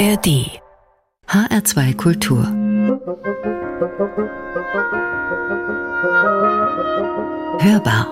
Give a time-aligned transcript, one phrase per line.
[0.00, 0.48] ARD
[1.28, 2.42] HR2 Kultur
[7.60, 8.06] Hörbar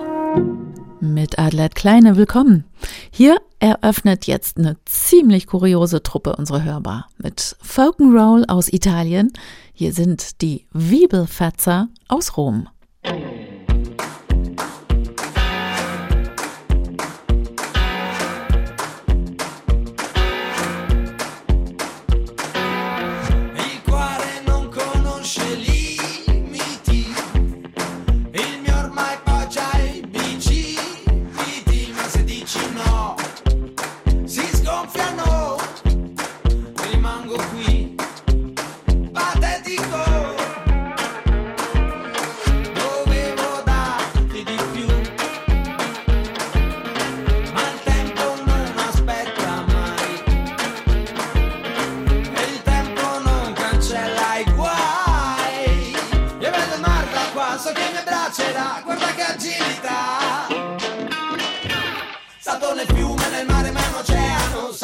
[0.99, 2.65] mit Adelheid Kleine willkommen.
[3.09, 9.33] Hier eröffnet jetzt eine ziemlich kuriose Truppe unsere Hörbar mit Folkenroll aus Italien.
[9.73, 12.69] Hier sind die Wiebelfetzer aus Rom.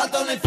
[0.08, 0.45] salto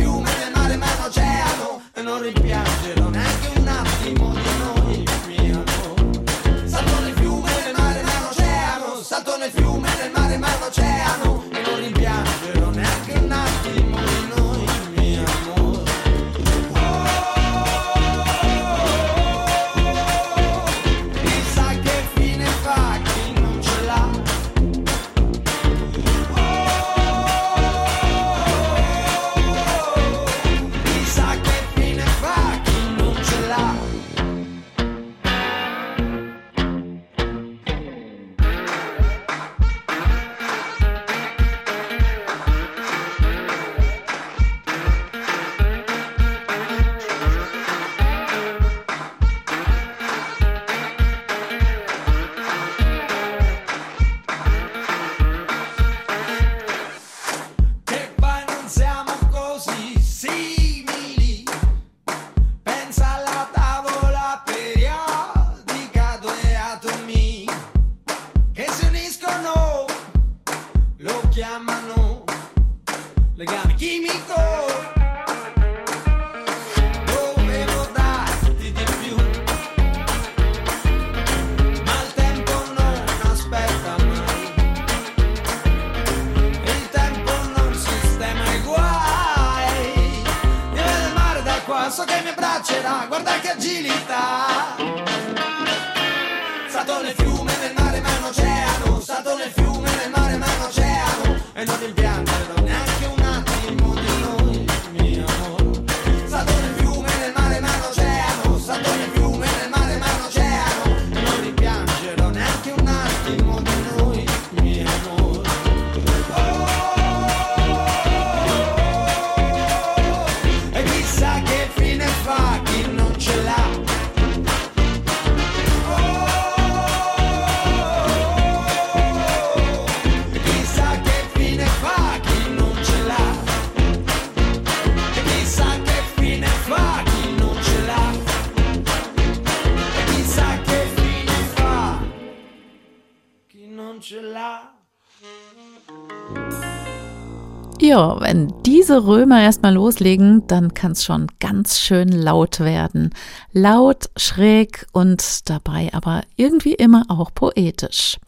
[147.88, 153.14] Ja, wenn diese Römer erstmal loslegen, dann kann es schon ganz schön laut werden.
[153.52, 158.18] Laut, schräg und dabei aber irgendwie immer auch poetisch.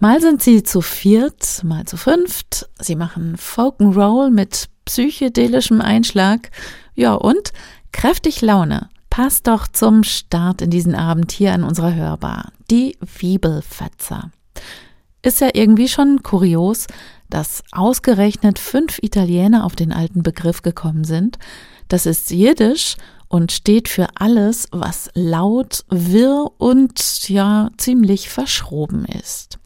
[0.00, 2.68] Mal sind sie zu viert, mal zu fünft.
[2.78, 6.50] Sie machen Folkenroll mit psychedelischem Einschlag.
[6.94, 7.54] Ja, und
[7.92, 8.90] kräftig Laune.
[9.08, 12.52] Passt doch zum Start in diesen Abend hier an unserer Hörbar.
[12.70, 14.30] Die Wiebelfetzer.
[15.22, 16.86] Ist ja irgendwie schon kurios,
[17.30, 21.38] dass ausgerechnet fünf Italiener auf den alten Begriff gekommen sind.
[21.88, 22.96] Das ist Jiddisch
[23.28, 29.58] und steht für alles, was laut, wirr und ja ziemlich verschroben ist.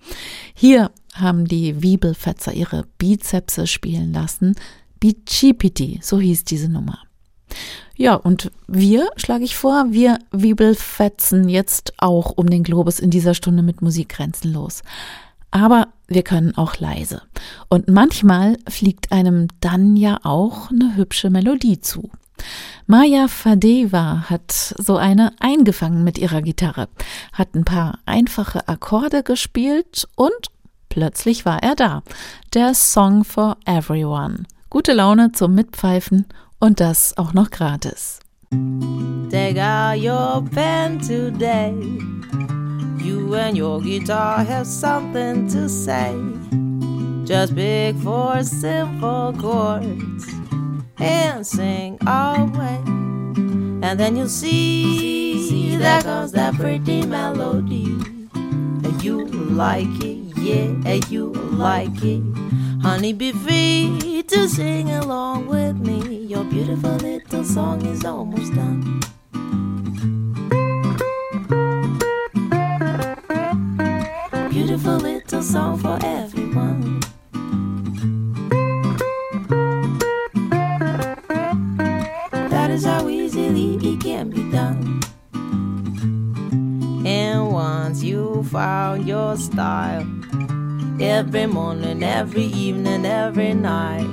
[0.55, 4.55] Hier haben die Wiebelfetzer ihre Bizepse spielen lassen.
[5.01, 6.99] Bicipiti, so hieß diese Nummer.
[7.97, 13.35] Ja, und wir, schlage ich vor, wir Wiebelfetzen jetzt auch um den Globus in dieser
[13.35, 14.83] Stunde mit Musik grenzenlos
[15.55, 17.23] aber wir können auch leise.
[17.69, 22.11] Und manchmal fliegt einem dann ja auch eine hübsche Melodie zu.
[22.87, 26.89] Maya Fadeva hat so eine eingefangen mit ihrer Gitarre,
[27.33, 30.33] hat ein paar einfache Akkorde gespielt und
[30.89, 32.03] plötzlich war er da.
[32.53, 34.43] Der Song for Everyone.
[34.71, 36.27] Gute Laune zum Mitpfeifen
[36.59, 38.19] und das auch noch gratis.
[39.31, 41.73] Take out your pen today.
[43.05, 46.17] You and your guitar have something to say.
[47.27, 50.27] Just pick four simple chords
[50.97, 52.81] and sing away.
[53.85, 57.85] And then you'll see, see there comes that pretty melody.
[58.35, 62.23] And you like it, yeah, and you like it.
[62.81, 66.25] Honey, be free to sing along with me.
[66.25, 69.03] Your beautiful little song is almost done.
[74.85, 77.01] Beautiful little song for everyone.
[82.51, 85.01] That is how easily it can be done.
[87.07, 90.07] And once you found your style,
[91.01, 94.11] every morning, every evening, every night,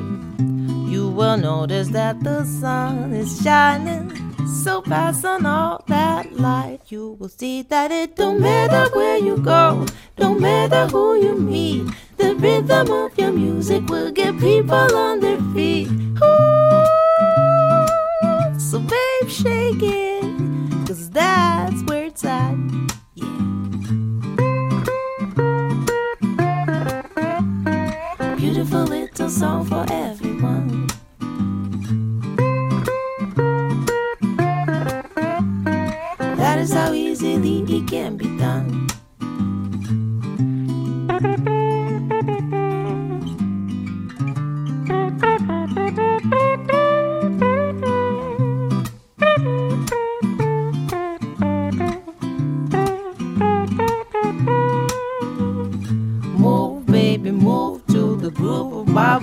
[0.88, 4.21] you will notice that the sun is shining
[4.63, 6.81] so fast on all that light.
[6.90, 9.88] You will see that it don't matter where you go,
[10.18, 11.92] don't matter who you meet.
[12.18, 15.88] The rhythm of your music will get people on their feet.
[15.90, 16.19] Ooh,
[18.60, 22.56] so babe, shake it, cause that's where it's at.
[23.16, 23.25] Yeah.
[28.38, 30.41] Beautiful little song for everyone.
[36.62, 38.88] Is how easily it can be done.
[56.38, 59.19] Move, baby, move to the groove of my.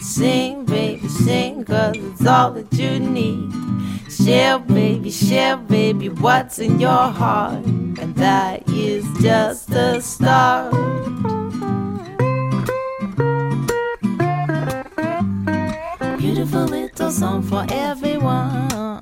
[0.00, 3.51] Sing, baby, sing, cause it's all that you need.
[4.32, 7.66] Share, baby, share, baby, what's in your heart.
[7.66, 10.72] And that is just the start.
[16.18, 19.01] Beautiful little song for everyone.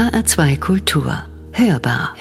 [0.00, 1.12] HR2 Kultur.
[1.52, 2.16] Hörbar.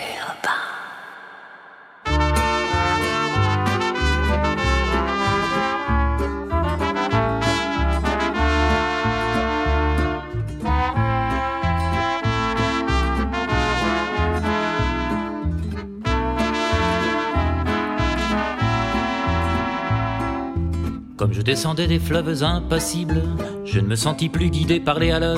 [21.16, 23.24] Comme je descendais des fleuves impassibles,
[23.64, 25.38] je ne me sentis plus guidé par les haleurs.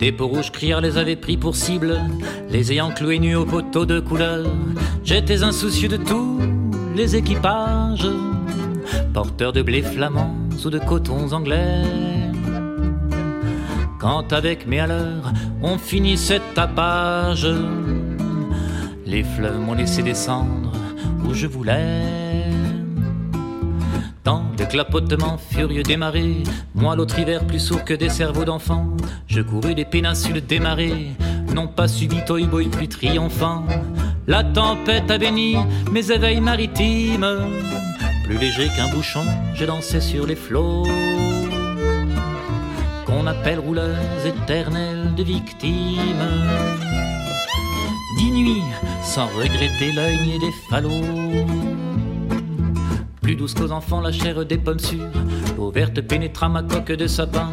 [0.00, 2.00] Des peaux rouges crières les avaient pris pour cible,
[2.48, 4.46] les ayant cloués nus au poteau de couleur.
[5.04, 6.38] J'étais insoucieux de tous
[6.96, 8.08] les équipages,
[9.12, 11.84] porteurs de blé flamands ou de cotons anglais.
[13.98, 17.46] Quand avec mes haleurs, on finissait tapage,
[19.04, 20.72] les fleuves m'ont laissé descendre
[21.28, 22.00] où je voulais.
[24.70, 26.44] Clapotement furieux des marées,
[26.76, 28.96] moi l'autre hiver plus sourd que des cerveaux d'enfants,
[29.26, 31.08] je courus des péninsules démarrées,
[31.52, 33.64] non pas subi toy boy plus triomphant.
[34.28, 35.56] La tempête a béni
[35.90, 37.26] mes éveils maritimes,
[38.24, 39.24] plus léger qu'un bouchon,
[39.54, 40.86] je dansais sur les flots.
[43.06, 46.28] Qu'on appelle rouleurs éternelles de victimes.
[48.18, 48.62] Dix nuits
[49.02, 51.89] sans regretter l'œil des falots
[53.30, 55.06] plus douce qu'aux enfants la chair des pommes sûres.
[55.56, 57.48] L'eau verte pénétra ma coque de sapin,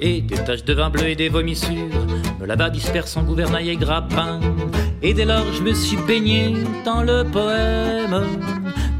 [0.00, 2.06] et des taches de vin bleu et des vomissures
[2.40, 4.40] me lava dispersant gouvernail et grappin.
[5.02, 8.20] Et dès lors je me suis baigné dans le poème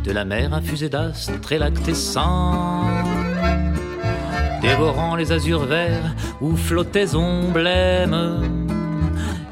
[0.04, 2.85] de la mer infusée d'astres et lactescents.
[4.62, 8.44] Dévorant les azurs verts où flottaient omblèmes,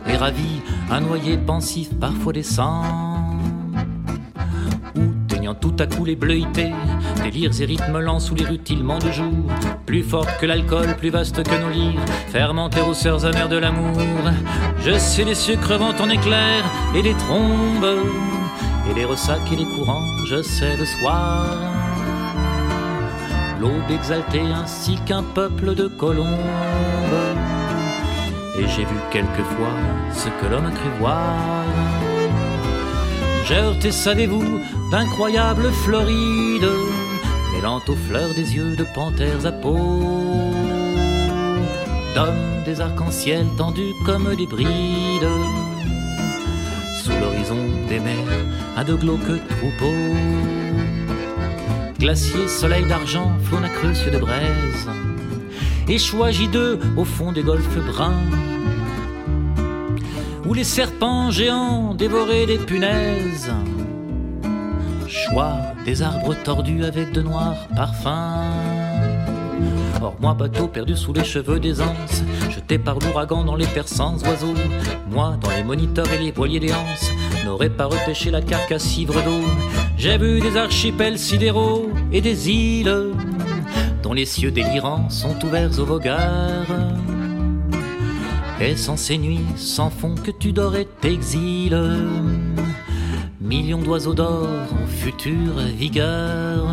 [0.06, 3.13] et ravi un noyer pensif parfois descend
[5.52, 6.72] tout à coup les bleuités,
[7.22, 9.34] délires et rythmes lents sous les rutilements de jour,
[9.84, 14.00] plus fort que l'alcool, plus vaste que nos lyres, fermentés aux sœurs amères de l'amour.
[14.78, 17.98] Je sais les sucres vont en éclairs et les trombes,
[18.90, 21.46] et les ressacs et les courants, je sais le soir.
[23.60, 26.28] L'aube exaltée ainsi qu'un peuple de colombes.
[28.58, 29.74] Et j'ai vu quelquefois
[30.12, 32.03] ce que l'homme a cru voir.
[33.50, 36.68] Heurté, savez-vous, d'incroyables Florides,
[37.52, 39.76] mêlant aux fleurs des yeux de panthères à peau,
[42.14, 45.28] d'hommes des arcs-en-ciel tendus comme des brides,
[47.02, 48.16] sous l'horizon des mers,
[48.76, 50.16] à de glauques troupeaux.
[52.00, 54.88] Glacier, soleil d'argent, faune à de braise,
[55.86, 58.53] et choisis d'eux au fond des golfes bruns
[60.46, 63.50] où les serpents géants dévoraient des punaises.
[65.08, 68.50] Choix des arbres tordus avec de noirs parfums.
[70.02, 74.18] Or moi bateau perdu sous les cheveux des anses, jeté par l'ouragan dans les persans
[74.18, 74.54] oiseaux,
[75.10, 77.10] moi dans les moniteurs et les voiliers des anses,
[77.44, 79.40] n'aurais pas repêché la carcasse ivre d'eau.
[79.96, 83.12] J'ai vu des archipels sidéraux et des îles
[84.02, 86.66] dont les cieux délirants sont ouverts aux vogueurs.
[88.66, 91.78] Et sans ces nuits sans fond que tu dors et t'exiles.
[93.38, 96.66] Millions d'oiseaux d'or en future vigueur.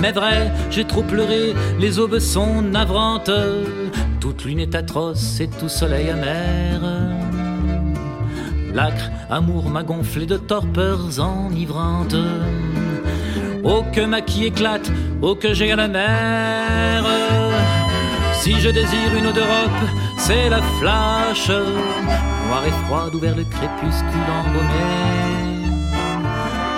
[0.00, 3.30] Mais vrai, j'ai trop pleuré, les aubes sont navrantes.
[4.18, 6.80] Toute lune est atroce et tout soleil amer.
[8.72, 12.16] L'acre amour m'a gonflé de torpeurs enivrantes.
[13.62, 14.90] Oh que ma qui éclate,
[15.20, 17.04] oh que j'ai à la mer.
[18.40, 24.30] Si je désire une eau d'Europe c'est la flash, noire et froide ouvert le crépuscule
[24.40, 24.86] embaumé.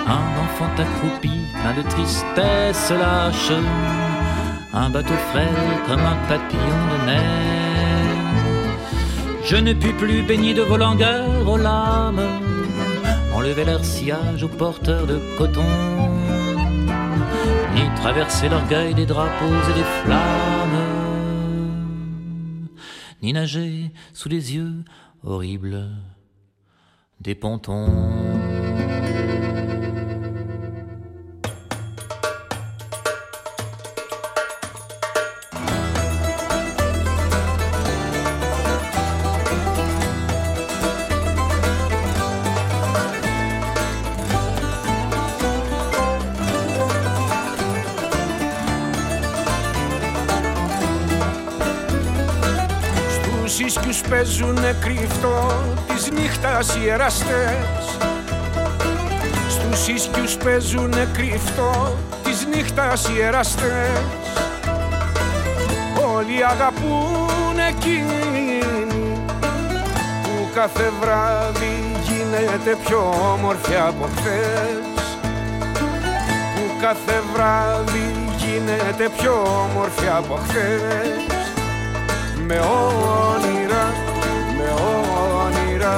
[0.07, 3.51] Un enfant accroupi, plein de tristesse lâche,
[4.73, 5.47] un bateau frêle
[5.87, 7.39] comme un papillon de neige.
[9.43, 12.21] Je ne puis plus baigner de vos langueurs aux lames,
[13.33, 15.65] enlever leur sillage aux porteurs de coton,
[17.73, 20.78] ni traverser l'orgueil des drapeaux et des flammes
[23.21, 24.83] ni nager sous les yeux
[25.23, 25.89] horribles
[27.19, 28.58] des pontons.
[54.29, 55.51] Παίζουνε κρυφτό
[55.87, 57.97] της νύχτας οι εραστές.
[59.49, 64.01] Στους ίσκιους παίζουνε κρυφτό της νύχτας οι εραστές.
[66.15, 68.59] Όλοι αγαπούν εκείνη
[70.53, 75.03] κάθε βράδυ γίνεται πιο όμορφη από χθες.
[76.55, 79.33] Που κάθε βράδυ γίνεται πιο
[79.71, 81.29] όμορφη από χθες.
[82.47, 83.58] Με όνειρα,
[84.59, 85.95] me oira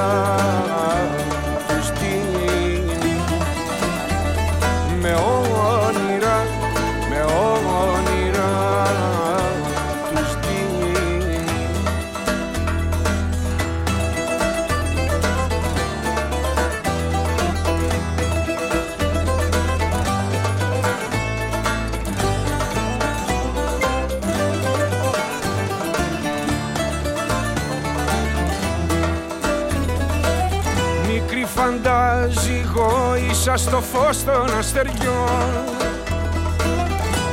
[33.52, 35.64] γόησα στο φως των αστεριών.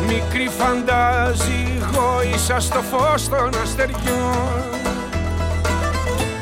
[0.08, 4.64] Μικρή φαντάζει γόησα στο φως των αστεριών.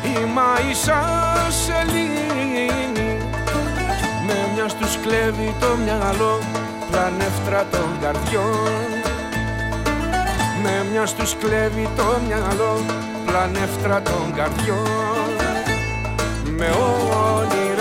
[0.03, 0.99] Η μάησα
[1.65, 2.69] σελήνη
[4.25, 6.39] Με μιας στους κλέβει το μυαλό
[6.91, 8.87] πλανεύτρα των καρδιών.
[10.63, 12.81] Με μιας στους κλέβει το μυαλό
[13.25, 15.29] πλανεύτρα των καρδιών.
[16.57, 16.69] Με
[17.35, 17.76] όνειρα,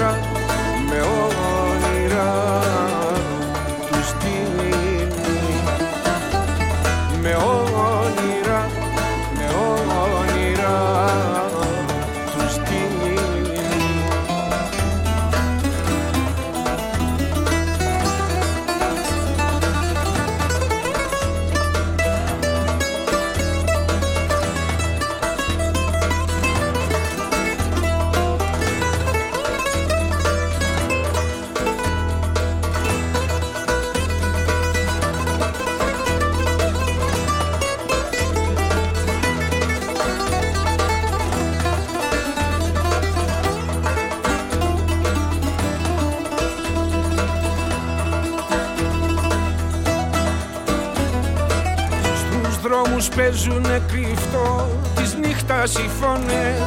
[53.37, 56.63] δρόμους παίζουνε κρυφτό της νύχτας οι φωνές.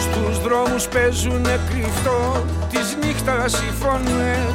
[0.00, 4.54] Στους δρόμους παίζουνε κρυφτό της νύχτας οι φωνές.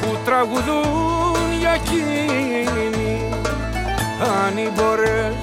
[0.00, 3.30] Που τραγουδούν για εκείνη.
[4.44, 5.38] Αν οι μπορές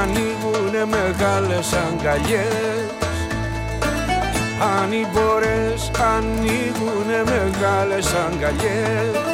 [0.00, 2.90] ανοίγουνε μεγάλες αγκαλιές.
[4.78, 9.32] Αν οι μπορές ανοίγουνε μεγάλες αγκαλιές.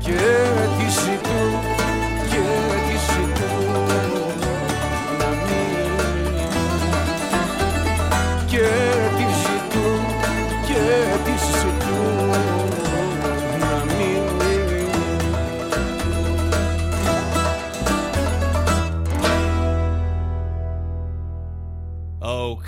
[0.00, 1.09] Και τις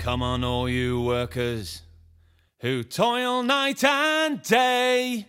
[0.03, 1.81] come on, all you workers
[2.59, 5.25] who toil night and day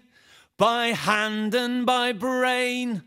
[0.58, 3.04] by hand and by brain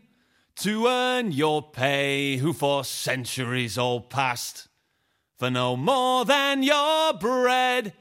[0.56, 4.68] to earn your pay, who for centuries all past,
[5.36, 7.92] for no more than your bread,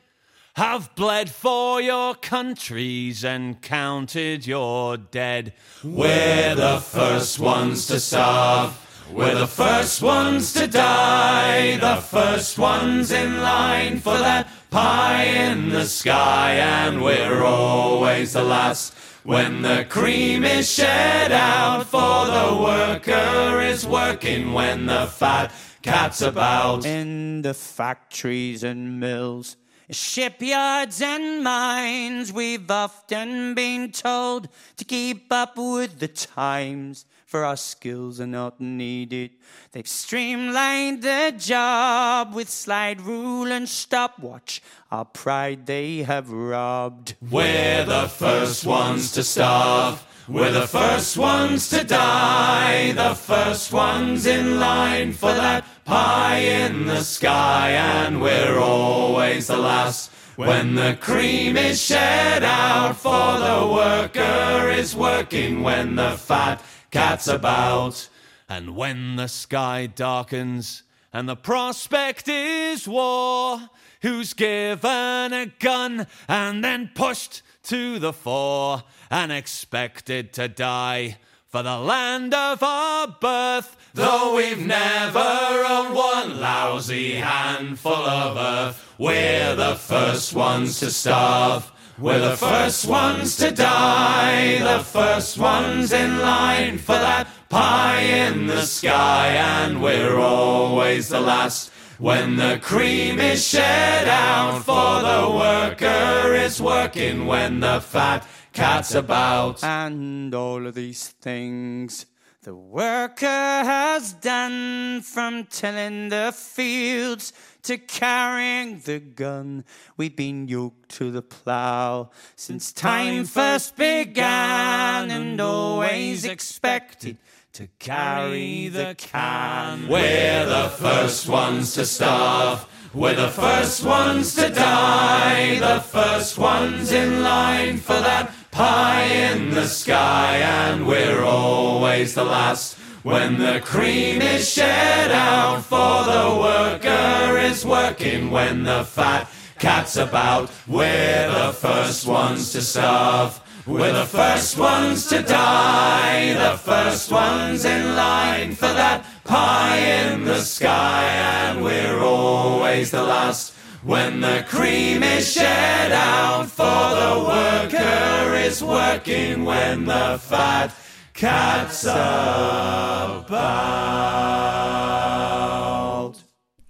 [0.56, 5.54] have bled for your countries and counted your dead.
[5.84, 8.87] We're the first ones to starve.
[9.12, 15.70] We're the first ones to die, the first ones in line for that pie in
[15.70, 18.94] the sky, and we're always the last
[19.24, 21.86] when the cream is shed out.
[21.86, 26.86] For the worker is working when the fat cat's about.
[26.86, 29.56] in the factories and mills,
[29.90, 32.32] shipyards and mines.
[32.34, 38.62] We've often been told to keep up with the times, for our skills are not
[38.62, 39.32] needed.
[39.74, 44.62] They've streamlined the job with slide rule and stopwatch.
[44.94, 47.16] Our pride they have robbed.
[47.30, 50.06] We're the first ones to starve.
[50.30, 52.94] We're the first ones to die.
[52.94, 57.72] The first ones in line for that pie in the sky.
[57.72, 62.96] And we're always the last when the cream is shed out.
[62.96, 66.62] For the worker is working when the fat
[66.98, 68.10] cat's about.
[68.50, 70.82] And when the sky darkens
[71.14, 73.70] and the prospect is war,
[74.02, 81.62] who's given a gun and then pushed to the fore and expected to die for
[81.62, 88.96] the land of our birth, though we've never owned one lousy handful of earth.
[88.98, 91.72] We're the first ones to starve.
[92.00, 98.46] We're the first ones to die, the first ones in line for that pie in
[98.46, 104.64] the sky, and we're always the last when the cream is shed out.
[104.64, 109.64] For the worker is working when the fat cat's about.
[109.64, 112.06] And all of these things
[112.48, 119.66] the worker has done from tilling the fields to carrying the gun.
[119.98, 127.18] We've been yoked to the plough since time first began and always expected
[127.52, 129.90] to carry the can.
[129.90, 132.66] We're the first ones to starve.
[132.94, 135.60] We're the first ones to die.
[135.60, 140.38] The first ones in line for that pie in the sky.
[140.38, 145.62] And we're always the last when the cream is shed out.
[145.62, 150.50] For the worker is working when the fat cat's about.
[150.68, 153.40] We're the first ones to starve.
[153.68, 160.24] We're the first ones to die, the first ones in line for that pie in
[160.24, 166.48] the sky, and we're always the last when the cream is shed out.
[166.48, 170.72] For the worker is working when the fat
[171.14, 173.28] cat's about.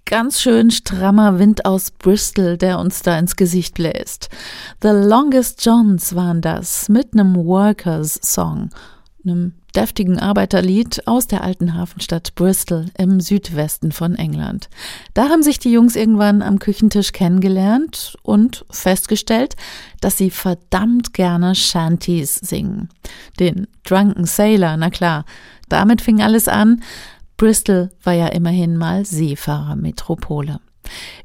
[0.08, 4.30] ganz schön strammer Wind aus Bristol, der uns da ins Gesicht bläst.
[4.82, 8.70] The Longest Johns waren das mit einem Workers Song,
[9.28, 14.70] einem deftigen Arbeiterlied aus der alten Hafenstadt Bristol im Südwesten von England.
[15.14, 19.56] Da haben sich die Jungs irgendwann am Küchentisch kennengelernt und festgestellt,
[20.02, 22.90] dass sie verdammt gerne Shanties singen.
[23.40, 25.26] Den Drunken Sailor, na klar.
[25.70, 26.82] Damit fing alles an.
[27.36, 30.60] Bristol war ja immerhin mal Seefahrermetropole.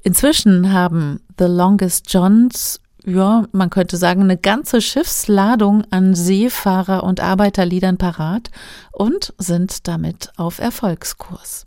[0.02, 7.20] Inzwischen haben The Longest Johns ja, man könnte sagen, eine ganze Schiffsladung an Seefahrer- und
[7.20, 8.50] Arbeiterliedern parat
[8.92, 11.64] und sind damit auf Erfolgskurs.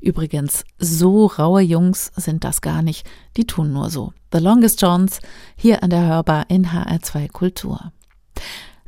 [0.00, 4.12] Übrigens, so raue Jungs sind das gar nicht, die tun nur so.
[4.32, 5.20] The Longest Johns
[5.56, 7.92] hier an der Hörbar in HR2 Kultur.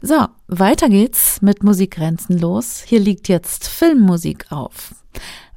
[0.03, 2.81] So, weiter geht's mit Musik grenzenlos.
[2.81, 4.95] Hier liegt jetzt Filmmusik auf.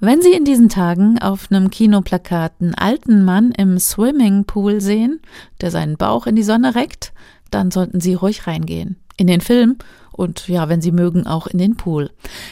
[0.01, 5.21] Wenn Sie in diesen Tagen auf einem Kinoplakat einen alten Mann im Swimmingpool sehen,
[5.61, 7.13] der seinen Bauch in die Sonne reckt,
[7.51, 8.97] dann sollten Sie ruhig reingehen.
[9.15, 9.77] In den Film
[10.11, 12.11] und ja, wenn Sie mögen, auch in den Pool.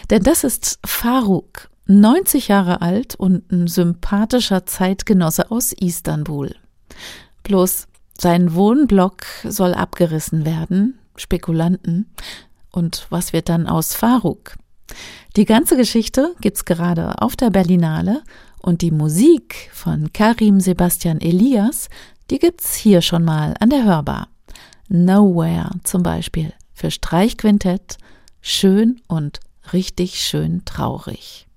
[0.10, 6.56] Denn das ist Faruk, 90 Jahre alt und ein sympathischer Zeitgenosse aus Istanbul.
[7.44, 12.12] Bloß sein Wohnblock soll abgerissen werden, Spekulanten.
[12.72, 14.58] Und was wird dann aus Faruk?
[15.36, 18.24] Die ganze Geschichte gibt's gerade auf der Berlinale
[18.60, 21.90] und die Musik von Karim Sebastian Elias,
[22.30, 24.28] die gibt's hier schon mal an der Hörbar.
[24.88, 27.98] Nowhere zum Beispiel für Streichquintett,
[28.42, 29.40] schön und
[29.74, 31.48] richtig schön traurig.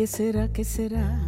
[0.00, 1.20] ¿Qué será, qué será?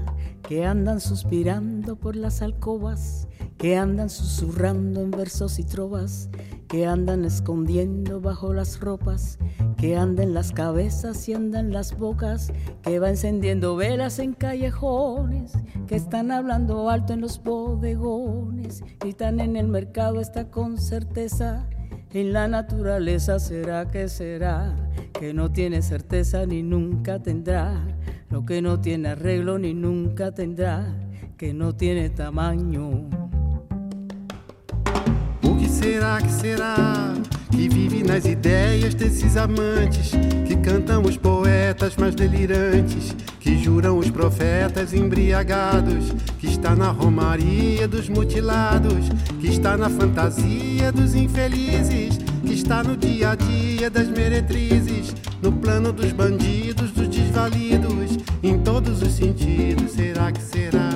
[0.48, 6.30] Que andan suspirando por las alcobas, que andan susurrando en versos y trovas,
[6.68, 9.38] que andan escondiendo bajo las ropas,
[9.76, 15.52] que andan las cabezas y andan las bocas, que va encendiendo velas en callejones,
[15.86, 21.68] que están hablando alto en los bodegones, están en el mercado está con certeza.
[22.14, 24.74] En la naturaleza será que será,
[25.12, 27.86] que no tiene certeza ni nunca tendrá
[28.32, 30.86] lo que no tiene arreglo ni nunca tendrá,
[31.36, 33.10] que no tiene tamaño.
[35.42, 37.12] O que será que será
[37.50, 40.12] que vive nas ideias desses amantes
[40.46, 47.86] que cantam os poetas mais delirantes, que juram os profetas embriagados, que está na romaria
[47.86, 49.10] dos mutilados,
[49.42, 52.16] que está na fantasia dos infelizes,
[52.46, 58.01] que está no dia a dia das meretrizes, no plano dos bandidos, dos desvalidos
[58.42, 59.92] em todos os sentidos.
[59.92, 60.90] Será que será?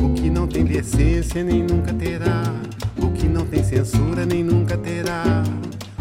[0.00, 2.42] O que não tem decência nem nunca terá.
[2.98, 5.42] O que não tem censura nem nunca terá.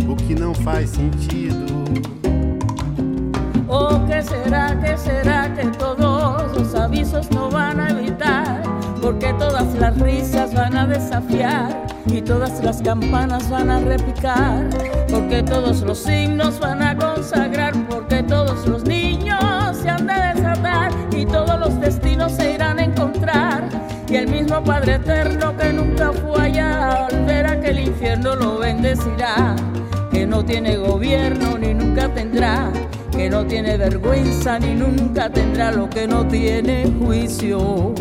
[0.07, 1.65] O que não faz sentido.
[3.67, 8.61] Oh, que será, que será que todos os avisos não vão evitar?
[9.01, 14.69] Porque todas as risas vão a desafiar y todas las campanas van a repicar,
[15.09, 17.73] porque todos los signos van a consagrar,
[21.31, 23.63] todos los destinos se irán a encontrar.
[24.09, 28.35] Y el mismo Padre Eterno que nunca fue allá, al ver a que el infierno
[28.35, 29.55] lo bendecirá,
[30.11, 32.71] que no tiene gobierno ni nunca tendrá,
[33.11, 37.93] que no tiene vergüenza ni nunca tendrá lo que no tiene juicio.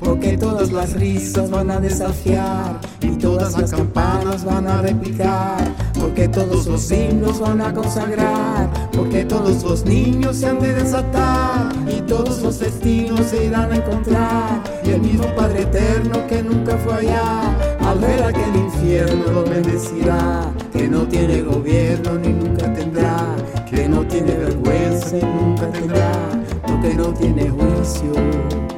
[0.00, 5.56] Porque todas las risas van a desafiar y todas las campanas van a replicar,
[5.98, 11.72] porque todos los himnos van a consagrar, porque todos los niños se han de desatar
[11.88, 16.76] y todos los destinos se irán a encontrar y el mismo Padre Eterno que nunca
[16.76, 23.36] fue allá, al ver aquel infierno lo bendecirá, que no tiene gobierno ni nunca tendrá,
[23.70, 26.12] que no tiene vergüenza y nunca tendrá
[26.80, 28.77] que no tiene juicio.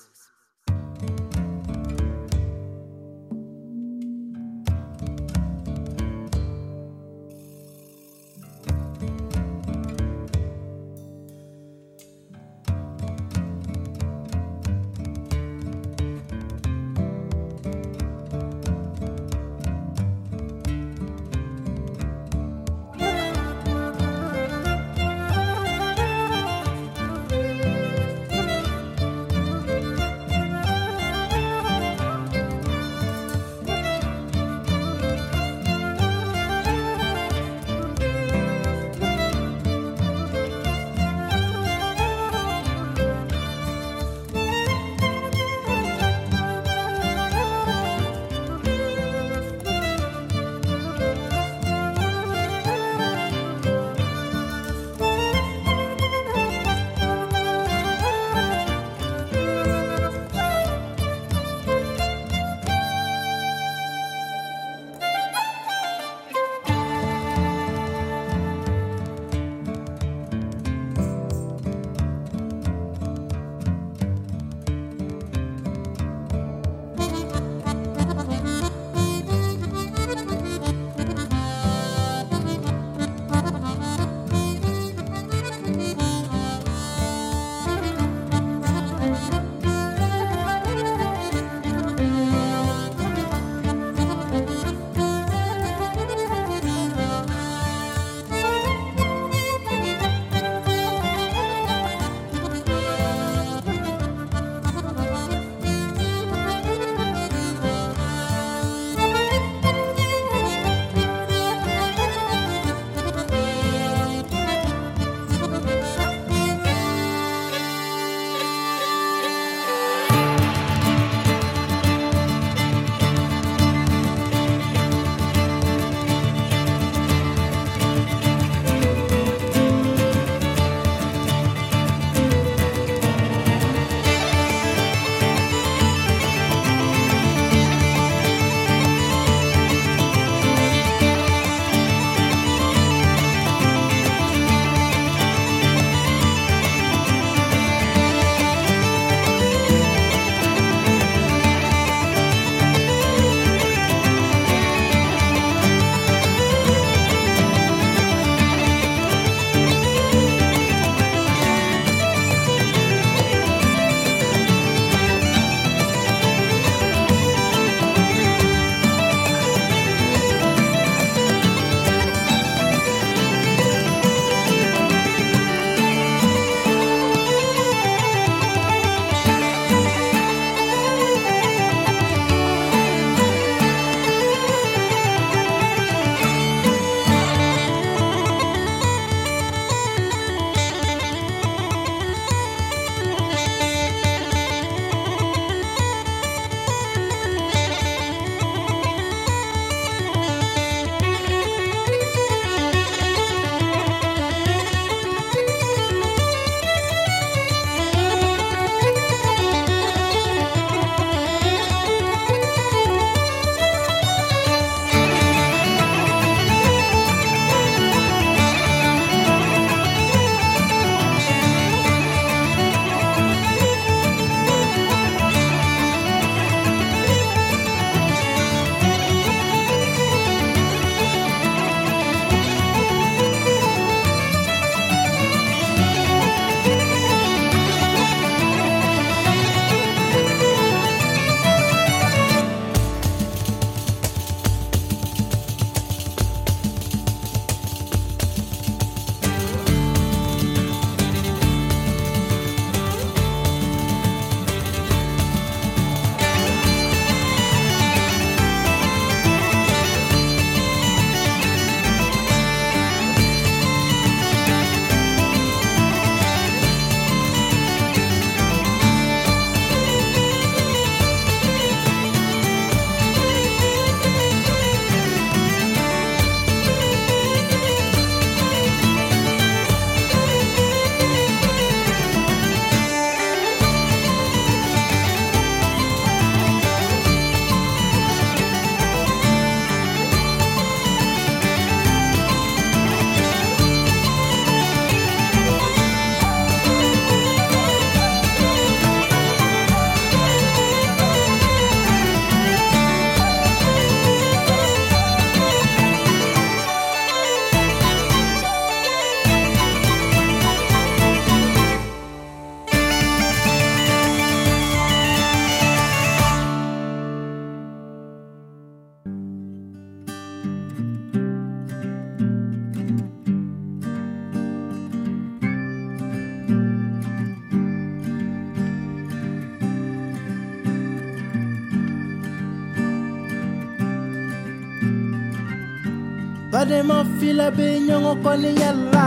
[336.61, 339.05] Badema fila be ɲɔgɔn kɔni yala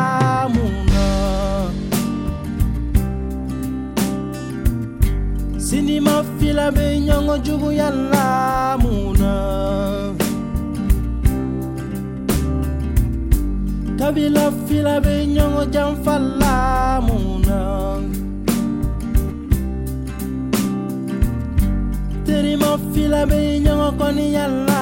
[0.55, 1.05] mun na
[5.66, 8.26] sinima fila be ɲɔgɔn juguya la
[8.82, 9.32] mun na
[13.98, 16.57] kabila fila be ɲɔgɔn janfa la
[17.07, 17.59] mun na
[22.26, 24.73] terima fila be ɲɔgɔn kɔniya la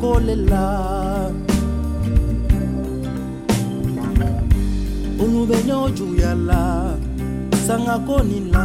[0.00, 0.64] kolela.
[5.22, 6.94] Olubenya ojuyala
[7.66, 8.64] sanga konina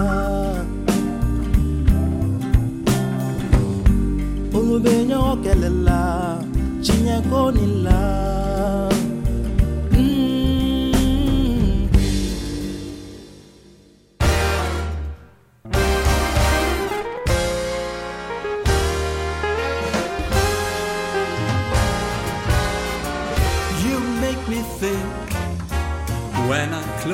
[4.53, 5.99] olubenya okelela
[6.81, 8.32] cinye konila.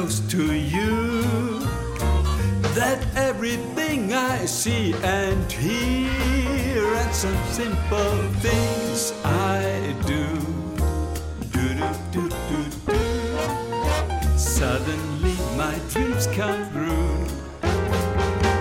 [0.09, 1.59] To you
[2.73, 10.25] that everything I see and hear and some simple things I do.
[11.51, 12.99] Do do do do do.
[14.35, 17.27] Suddenly my dreams come true,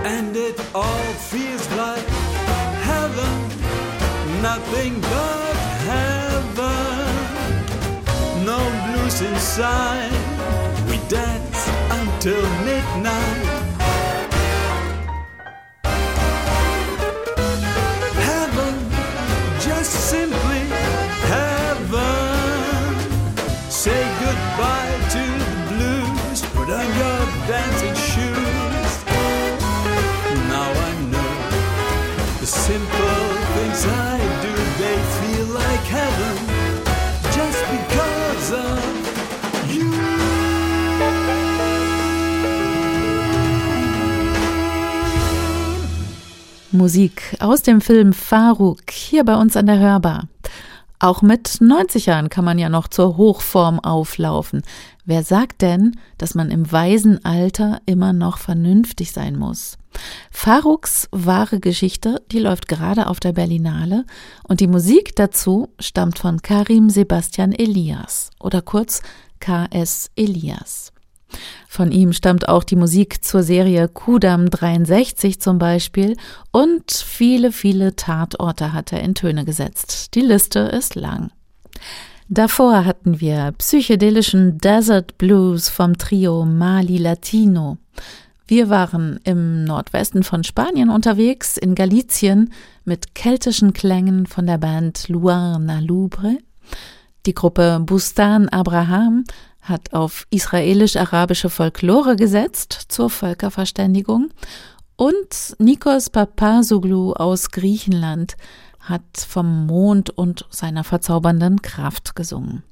[0.05, 2.09] and it all feels like
[2.91, 3.35] heaven.
[4.43, 5.57] Nothing but
[5.89, 6.85] heaven.
[8.45, 10.38] No blues inside.
[12.29, 13.47] Until midnight.
[18.29, 18.75] Heaven,
[19.59, 20.63] just simply
[21.33, 22.93] heaven.
[23.71, 26.43] Say goodbye to the blues.
[26.53, 28.93] Put on your dancing shoes.
[30.53, 31.35] Now I know
[32.41, 33.25] the simple
[33.55, 36.28] things I do, they feel like heaven
[46.79, 50.29] Musik aus dem Film Faruk hier bei uns an der Hörbar.
[51.01, 54.63] Auch mit 90 Jahren kann man ja noch zur Hochform auflaufen.
[55.05, 59.77] Wer sagt denn, dass man im weisen Alter immer noch vernünftig sein muss?
[60.31, 64.05] Faruks wahre Geschichte, die läuft gerade auf der Berlinale
[64.45, 69.03] und die Musik dazu stammt von Karim Sebastian Elias oder kurz
[69.41, 70.93] KS Elias.
[71.69, 76.17] Von ihm stammt auch die Musik zur Serie Kudam 63 zum Beispiel
[76.51, 80.15] und viele, viele Tatorte hat er in Töne gesetzt.
[80.15, 81.31] Die Liste ist lang.
[82.29, 87.79] Davor hatten wir psychedelischen Desert Blues vom Trio Mali Latino.
[88.47, 92.53] Wir waren im Nordwesten von Spanien unterwegs, in Galicien,
[92.85, 96.39] mit keltischen Klängen von der Band Luarna Lubre.
[97.27, 99.25] Die Gruppe Bustan Abraham
[99.69, 104.31] hat auf israelisch-arabische Folklore gesetzt zur Völkerverständigung
[104.97, 108.37] und Nikos Papazoglu aus Griechenland
[108.81, 112.65] hat vom Mond und seiner verzaubernden Kraft gesungen.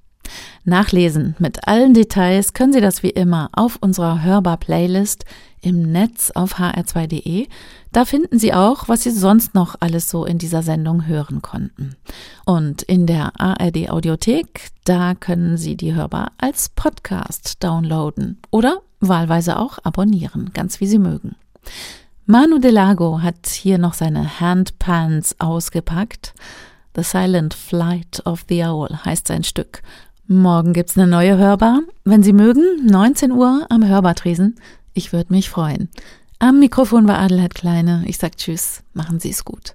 [0.64, 5.24] Nachlesen mit allen Details können Sie das wie immer auf unserer Hörbar-Playlist
[5.60, 7.46] im Netz auf hr2.de.
[7.96, 11.96] Da finden Sie auch, was Sie sonst noch alles so in dieser Sendung hören konnten.
[12.44, 19.58] Und in der ARD Audiothek, da können Sie die Hörbar als Podcast downloaden oder wahlweise
[19.58, 21.36] auch abonnieren, ganz wie Sie mögen.
[22.26, 26.34] Manu Delago hat hier noch seine Handpans ausgepackt.
[26.96, 29.80] The Silent Flight of the Owl heißt sein Stück.
[30.26, 31.80] Morgen gibt's eine neue Hörbar.
[32.04, 34.56] Wenn Sie mögen, 19 Uhr am Hörbartresen.
[34.92, 35.88] Ich würde mich freuen.
[36.38, 38.04] Am Mikrofon war Adelheid Kleine.
[38.06, 38.82] Ich sag Tschüss.
[38.92, 39.74] Machen Sie es gut.